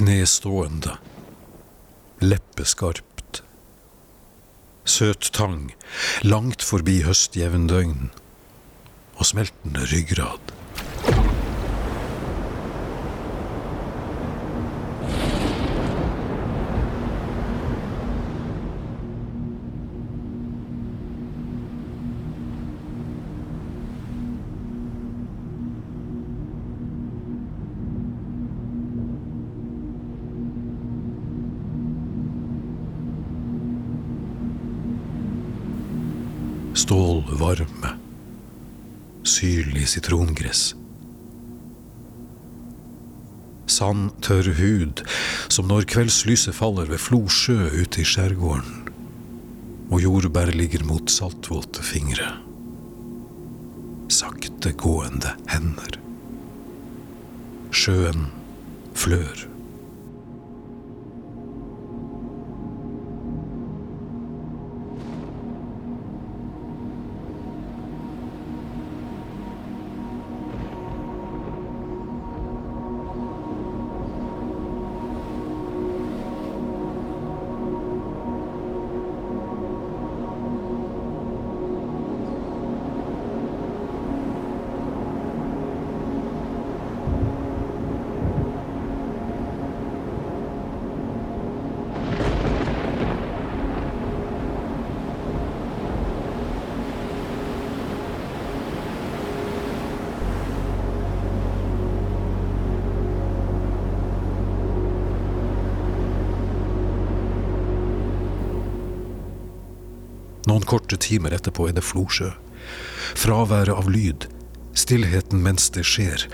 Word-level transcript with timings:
Nedstående. 0.00 0.94
Leppeskarpt. 2.20 3.42
Søt 4.84 5.28
tang, 5.36 5.74
langt 6.24 6.64
forbi 6.64 7.02
høstjevndøgn. 7.04 8.08
Og 9.20 9.28
smeltende 9.28 9.84
ryggrad. 9.90 10.54
Stålvarme. 36.80 37.88
Syrlig 39.22 39.82
sitrongress. 39.88 40.74
Sand, 43.68 44.14
tørr 44.24 44.48
hud, 44.56 45.02
som 45.52 45.68
når 45.68 45.84
kveldslyset 45.92 46.56
faller 46.56 46.88
ved 46.88 47.02
Flosjø 47.04 47.68
ute 47.82 48.00
i 48.00 48.06
skjærgården, 48.08 48.88
og 49.90 50.00
jordbær 50.06 50.54
ligger 50.56 50.86
mot 50.88 51.12
saltvåte 51.12 51.84
fingre. 51.84 52.30
Sakte 54.08 54.72
gående 54.72 55.34
hender. 55.52 56.00
Sjøen 57.76 58.30
flør. 58.96 59.44
Noen 110.50 110.64
korte 110.66 110.96
timer 110.98 111.30
etterpå 111.36 111.68
er 111.70 111.76
det 111.76 111.84
Flosjø. 111.86 112.32
Fraværet 113.14 113.70
av 113.70 113.86
lyd. 113.86 114.26
Stillheten 114.74 115.44
mens 115.44 115.68
det 115.76 115.84
skjer. 115.86 116.24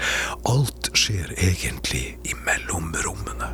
Alt 0.49 0.89
skjer 0.97 1.35
egentlig 1.37 2.15
imellom 2.25 2.95
rommene. 3.05 3.53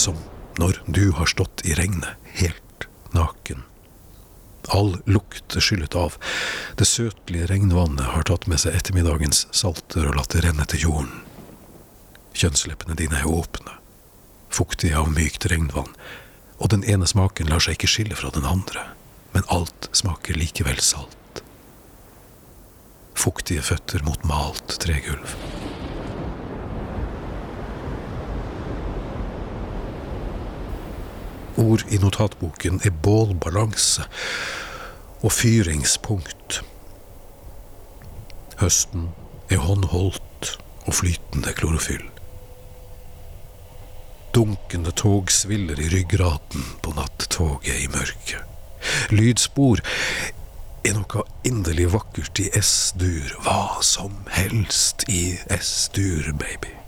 Som 0.00 0.16
når 0.56 0.80
du 0.86 1.10
har 1.12 1.28
stått 1.28 1.60
i 1.68 1.74
regnet 1.76 2.16
helt 2.40 2.86
naken. 3.12 3.62
All 4.72 4.94
lukt 5.04 5.56
er 5.56 5.64
skyllet 5.64 5.96
av. 5.98 6.16
Det 6.80 6.86
søtlige 6.88 7.48
regnvannet 7.50 8.12
har 8.14 8.24
tatt 8.28 8.46
med 8.48 8.62
seg 8.62 8.76
ettermiddagens 8.78 9.46
salter 9.56 10.08
og 10.08 10.16
latt 10.16 10.32
det 10.32 10.44
renne 10.46 10.64
til 10.72 10.86
jorden. 10.86 11.12
Kjønnsleppene 12.36 12.96
dine 12.96 13.20
er 13.20 13.28
åpne, 13.28 13.76
fuktige 14.48 14.96
av 14.96 15.10
mykt 15.12 15.48
regnvann, 15.52 15.92
og 16.60 16.72
den 16.72 16.84
ene 16.88 17.08
smaken 17.08 17.50
lar 17.50 17.60
seg 17.60 17.76
ikke 17.76 17.90
skille 17.90 18.16
fra 18.16 18.32
den 18.32 18.48
andre, 18.48 18.86
men 19.34 19.48
alt 19.52 19.90
smaker 19.96 20.38
likevel 20.38 20.80
salt. 20.84 21.42
Fuktige 23.20 23.64
føtter 23.66 24.04
mot 24.06 24.24
malt 24.28 24.78
tregulv. 24.80 25.36
Ord 31.58 31.84
i 31.90 31.98
notatboken 31.98 32.80
er 32.84 32.94
bålbalanse 33.02 34.06
og 35.22 35.32
fyringspunkt. 35.32 36.60
Høsten 38.60 39.08
er 39.50 39.62
håndholdt 39.64 40.56
og 40.86 40.94
flytende 40.94 41.52
klorofyll. 41.56 42.06
Dunkende 44.34 44.92
tog 44.94 45.30
sviller 45.30 45.80
i 45.80 45.88
ryggraden 45.90 46.66
på 46.82 46.94
nattoget 46.94 47.82
i 47.82 47.88
mørket. 47.90 48.46
Lydspor 49.10 49.82
er 50.86 50.96
noe 50.96 51.24
inderlig 51.44 51.90
vakkert 51.92 52.40
i 52.40 52.48
S-dur. 52.60 53.34
Hva 53.44 53.80
som 53.84 54.22
helst 54.32 55.08
i 55.10 55.34
S-dur, 55.58 56.30
baby. 56.38 56.79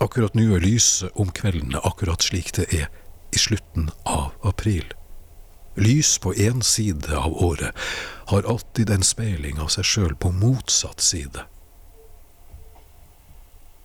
Akkurat 0.00 0.34
nå 0.38 0.54
er 0.54 0.62
lyset 0.62 1.14
om 1.18 1.30
kveldene 1.34 1.80
akkurat 1.82 2.22
slik 2.22 2.52
det 2.54 2.68
er 2.74 2.86
i 3.34 3.38
slutten 3.38 3.90
av 4.06 4.30
april. 4.46 4.86
Lys 5.78 6.18
på 6.22 6.34
én 6.34 6.62
side 6.62 7.10
av 7.14 7.34
året 7.42 7.74
har 8.30 8.46
alltid 8.50 8.90
en 8.90 9.02
speiling 9.06 9.58
av 9.62 9.70
seg 9.74 9.86
sjøl 9.86 10.14
på 10.18 10.30
motsatt 10.34 11.02
side. 11.02 11.44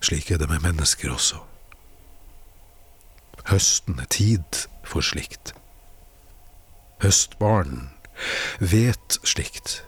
Slik 0.03 0.31
er 0.31 0.41
det 0.41 0.49
med 0.49 0.61
mennesker 0.65 1.13
også. 1.13 1.41
Høsten 3.49 3.99
er 3.99 4.09
tid 4.13 4.63
for 4.87 5.05
slikt. 5.05 5.53
Høstbarn 7.03 7.89
vet 8.59 9.19
slikt. 9.27 9.81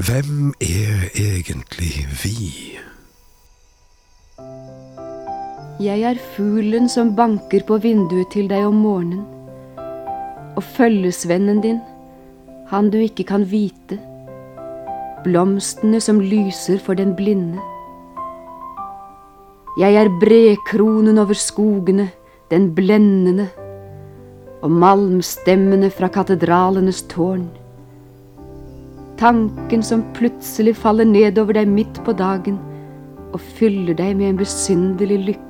Hvem 0.00 0.54
er 0.60 1.10
egentlig 1.14 2.06
vi? 2.22 2.80
Jeg 5.80 6.02
er 6.04 6.18
fuglen 6.34 6.90
som 6.92 7.14
banker 7.16 7.62
på 7.64 7.78
vinduet 7.80 8.28
til 8.34 8.50
deg 8.50 8.66
om 8.68 8.82
morgenen. 8.84 9.22
Og 10.52 10.60
følgesvennen 10.76 11.62
din, 11.64 11.78
han 12.68 12.90
du 12.92 12.98
ikke 13.00 13.24
kan 13.30 13.46
vite. 13.48 13.96
Blomstene 15.24 16.02
som 16.04 16.20
lyser 16.20 16.76
for 16.84 17.00
den 17.00 17.14
blinde. 17.16 17.64
Jeg 19.80 19.96
er 19.96 20.12
bredkronen 20.20 21.16
over 21.16 21.32
skogene, 21.32 22.10
den 22.52 22.74
blendende. 22.76 23.48
Og 24.60 24.68
malmstemmene 24.84 25.88
fra 25.88 26.12
katedralenes 26.12 27.06
tårn. 27.08 27.48
Tanken 29.16 29.80
som 29.80 30.04
plutselig 30.12 30.76
faller 30.76 31.08
nedover 31.08 31.56
deg 31.56 31.72
midt 31.72 32.04
på 32.04 32.12
dagen 32.12 32.60
og 33.32 33.40
fyller 33.56 33.96
deg 33.96 34.18
med 34.18 34.34
en 34.34 34.42
besynderlig 34.44 35.24
lykke. 35.30 35.49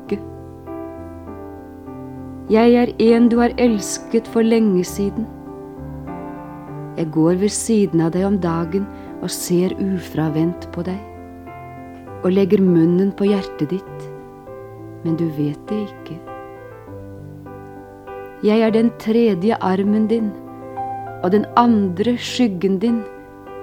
Jeg 2.50 2.74
er 2.74 2.90
en 2.98 3.28
du 3.30 3.36
har 3.38 3.52
elsket 3.62 4.26
for 4.28 4.42
lenge 4.42 4.82
siden. 4.84 5.26
Jeg 6.96 7.06
går 7.14 7.38
ved 7.38 7.52
siden 7.54 8.02
av 8.02 8.10
deg 8.16 8.26
om 8.26 8.40
dagen 8.42 8.88
og 9.22 9.30
ser 9.30 9.76
ufravendt 9.78 10.66
på 10.74 10.82
deg, 10.88 10.98
og 12.24 12.34
legger 12.34 12.62
munnen 12.64 13.12
på 13.14 13.28
hjertet 13.30 13.70
ditt, 13.70 14.10
men 15.04 15.14
du 15.20 15.28
vet 15.38 15.62
det 15.70 15.78
ikke. 15.84 16.18
Jeg 18.50 18.66
er 18.66 18.74
den 18.74 18.90
tredje 18.98 19.56
armen 19.60 20.10
din, 20.10 20.34
og 21.22 21.30
den 21.32 21.46
andre 21.60 22.16
skyggen 22.18 22.80
din, 22.82 23.02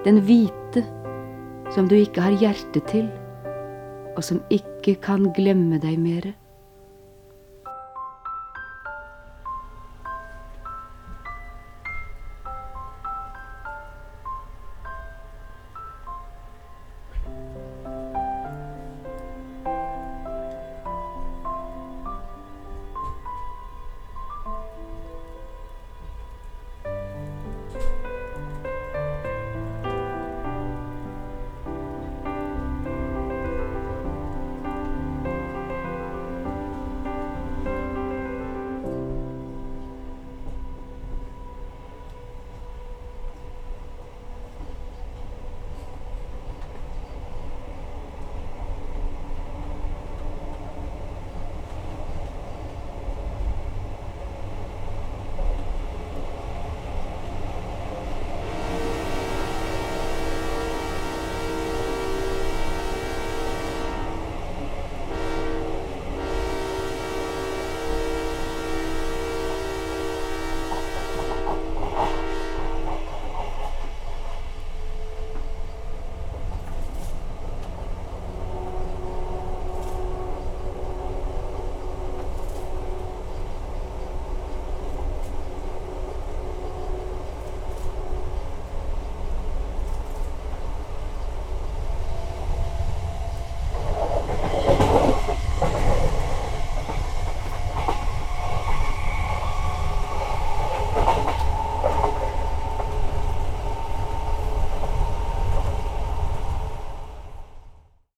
den 0.08 0.24
hvite, 0.24 0.86
som 1.74 1.92
du 1.92 1.98
ikke 1.98 2.24
har 2.24 2.40
hjerte 2.40 2.80
til 2.88 3.08
og 4.18 4.24
som 4.26 4.42
ikke 4.50 4.96
kan 4.98 5.28
glemme 5.36 5.78
deg 5.78 5.98
mere. 6.02 6.32